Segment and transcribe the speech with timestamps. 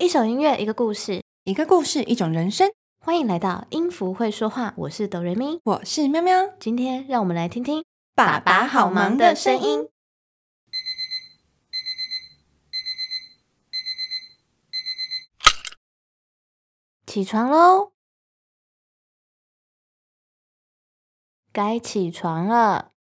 [0.00, 2.72] 一首音乐，一个故事，一个故事，一种人生。
[3.00, 6.56] 欢迎来到音符会说话，我是哆瑞咪，我是喵喵。
[6.60, 7.84] 今天让我们来听听
[8.14, 9.88] 爸爸好忙的声音。
[17.04, 17.90] 起床喽！
[21.52, 22.92] 该起床了。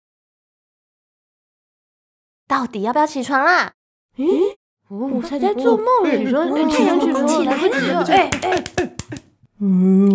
[2.48, 3.75] 到底要不要起床啦？
[4.16, 4.57] 咦，
[4.90, 6.12] 我才在做梦呢！
[6.18, 8.05] 你说，起床起床，来不及了！
[8.08, 8.64] 哎哎，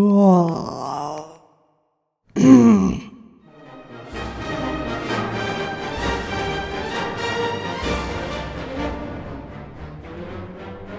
[0.08, 1.24] 哇！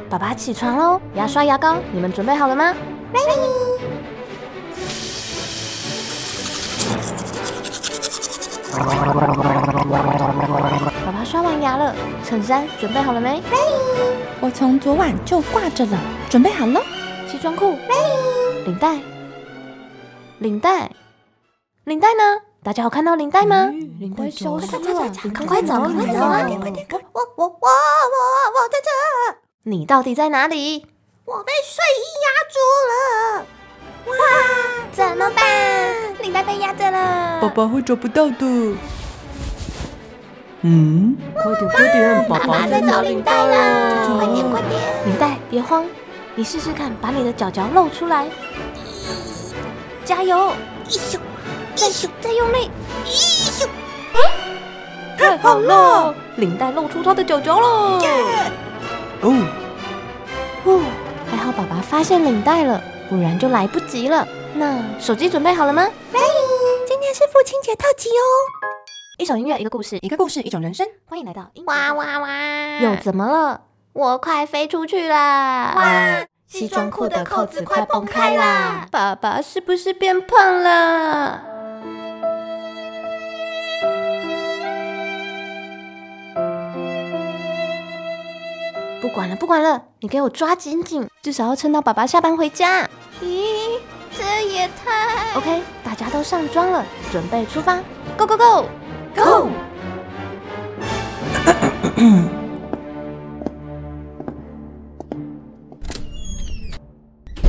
[0.08, 1.02] 爸爸起床喽！
[1.16, 2.76] 牙刷牙膏，你们准备好了吗
[3.12, 3.73] ？Ready。
[11.34, 13.42] 刷完牙了，衬衫准备好了没。
[14.40, 15.98] 我从昨晚就挂着了，
[16.30, 16.80] 准备好了。
[17.28, 17.75] 西装裤。
[18.66, 19.00] 领带，
[20.38, 20.92] 领带，
[21.86, 22.22] 领带呢？
[22.64, 23.66] 大家有看到领带吗？
[24.00, 26.44] 领带消失了，赶快找，快找啊！
[26.62, 29.38] 快点，我我我我我在这。
[29.64, 30.86] 你到底在哪里？
[31.25, 32.59] 我被睡衣压住
[32.92, 33.45] 了。
[34.06, 34.14] 哇，
[34.92, 36.14] 怎么办？
[36.22, 38.75] 领带被压着了，宝宝会找不到的。
[40.66, 45.86] 嗯，快点快点，爸爸在找领带了，快点快点，领带别慌，
[46.36, 48.25] 你试试看，把你的脚脚露出来，
[50.06, 50.53] 加油，
[50.88, 51.17] 一咻，
[51.75, 52.72] 一咻，再用力，
[53.03, 53.67] 一咻，
[55.17, 58.00] 太好了，领带露出他的脚脚了，
[59.19, 59.47] 哦，
[60.64, 60.80] 哦，
[61.30, 64.25] 还好爸爸发现领带了，不然就来不及了。
[64.53, 68.72] 那手机准备好了吗今天是父亲节特辑哦。
[69.19, 70.88] 一首音乐，一个故事，一个故事，一种人生。
[71.06, 72.80] 欢迎来到哇哇哇！
[72.80, 73.61] 又怎么了？
[73.94, 75.16] 我快飞出去了！
[75.75, 76.25] 哇！
[76.47, 78.88] 西装裤的扣子快崩开啦！
[78.89, 81.44] 爸爸是不是变胖了？
[89.00, 92.90] 不管了，不管了，你给我抓紧紧，至少要撑到爸爸下班回家。
[93.22, 93.80] 咦，
[94.12, 97.78] 这也太 ……OK，大家都上妆了，准备出发
[98.18, 98.66] ，Go Go
[99.16, 99.50] Go！Go！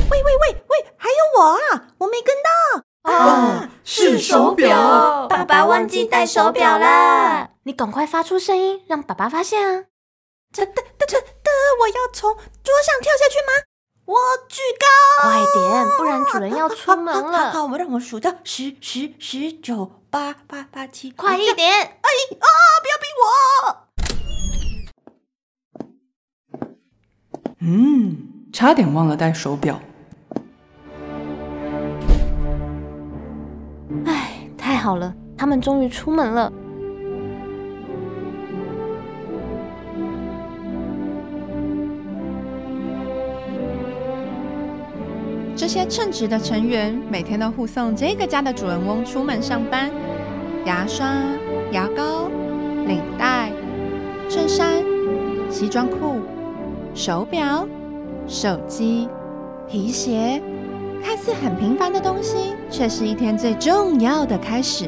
[0.09, 3.69] 喂喂喂喂，还有我啊，我没跟到啊！
[3.83, 7.49] 是手表，爸爸忘记带手表了。
[7.63, 9.85] 你赶快发出声音，让爸爸发现啊！
[10.53, 11.17] 这、这、这、这，
[11.81, 13.65] 我要从桌上跳下去吗？
[14.05, 14.15] 我
[14.47, 14.85] 举高，
[15.23, 17.51] 快点，不然主人要出门了。
[17.51, 21.69] 好，我让我数到十、十、十九、八、八、八、七，快一点！
[21.69, 22.09] 哎
[22.39, 22.47] 啊，
[22.81, 23.27] 不要逼我！
[27.59, 28.15] 嗯，
[28.53, 29.77] 差点忘了带手表。
[34.05, 36.49] 哎，太好了，他们终于出门了。
[45.65, 49.89] 这些称职的成员每天都护送这个家的主人翁出门上班。
[50.63, 51.11] 牙刷、
[51.71, 52.29] 牙膏、
[52.85, 53.51] 领带、
[54.29, 54.83] 衬衫、
[55.49, 56.19] 西装裤、
[56.93, 57.67] 手表、
[58.27, 59.09] 手机、
[59.67, 60.39] 皮鞋，
[61.03, 64.85] 看似很平凡的东西，却是一天最重要的开始。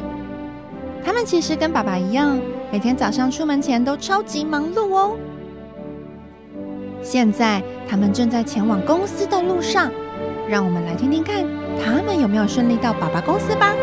[1.04, 2.40] 他们其实跟爸爸一样，
[2.72, 5.18] 每天早上出门前都超级忙碌哦。
[7.02, 9.92] 现在他们正在前往公司的路上。
[10.50, 11.44] 让我们来听听看，
[11.84, 13.74] 他们有没有顺利到爸爸公司吧。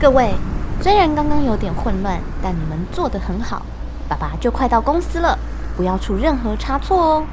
[0.00, 0.34] 各位，
[0.80, 3.62] 虽然刚刚有点混乱，但你们做得很好。
[4.08, 5.38] 爸爸就快到公司了。
[5.78, 7.26] 不要出任何差错哦！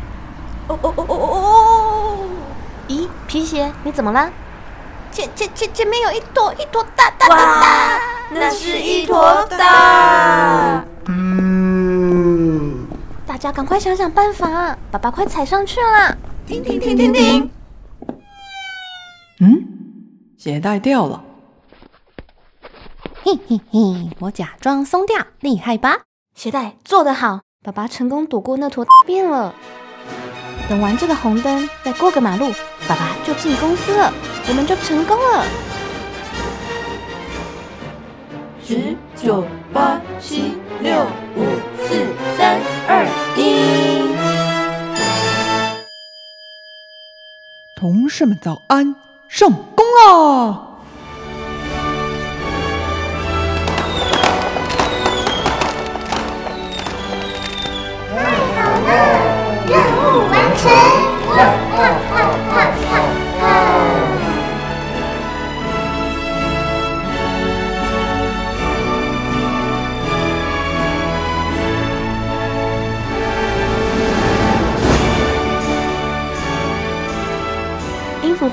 [0.67, 2.29] 哦哦哦哦哦哦！
[2.87, 4.31] 咦，皮鞋，你怎么了？
[5.11, 7.99] 前前前前面有一坨一坨大大大大，
[8.29, 10.85] 那是一坨大。
[11.07, 12.85] 嗯，
[13.25, 16.15] 大家赶快想想办法，爸爸快踩上去了！
[16.45, 17.49] 停停停停停！
[19.39, 19.67] 嗯，
[20.37, 21.23] 鞋带掉了。
[23.23, 26.01] 嘿嘿嘿，我假装松掉，厉害吧？
[26.35, 27.39] 鞋带做得好。
[27.65, 29.51] 爸爸成功躲过那坨大便了。
[30.69, 32.51] 等完这个红灯，再过个马路，
[32.87, 34.13] 爸爸就进公司了，
[34.47, 35.43] 我们就成功了。
[38.63, 41.43] 十九八七六五
[41.79, 42.05] 四、
[42.37, 44.13] 三、二、一。
[47.75, 48.95] 同事们早安，
[49.27, 50.74] 上工啦！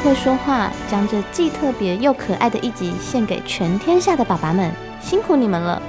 [0.02, 5.80] 会说话，将这既特别又可爱的一集献给全天下的爸爸们，辛苦你们了！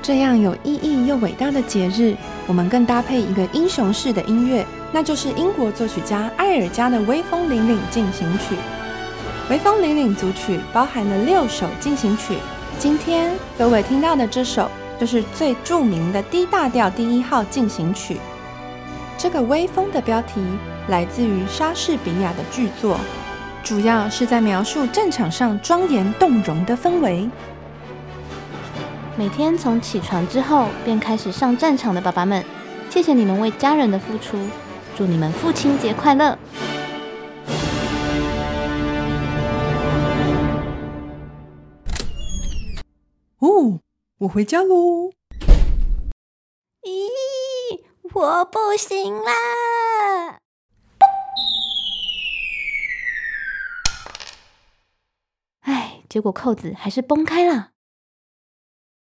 [0.00, 2.16] 这样有意义又伟大的节日，
[2.46, 8.54] 我们更搭配一个英雄式的音乐，那就是英国作曲家埃尔加的《威风凛凛进行曲》。
[9.50, 12.36] 《威风凛凛》组曲包含了六首进行曲，
[12.78, 18.16] 今天各位听到的这首就是最著名的 D 大调第一号进行曲。
[19.18, 20.40] 这个“威风”的标题
[20.90, 22.98] 来自于莎士比亚的剧作，
[23.62, 27.30] 主要是在描述战场上庄严动容的氛围。
[29.16, 32.44] 每天从起床之后便开始上战场的爸爸们，
[32.90, 34.36] 谢谢你们为家人的付出，
[34.96, 36.36] 祝你们父亲节快乐！
[43.38, 43.78] 哦，
[44.18, 45.12] 我回家喽。
[46.82, 47.80] 咦，
[48.12, 49.32] 我不行啦！
[56.10, 57.69] 结果扣子还是崩开了。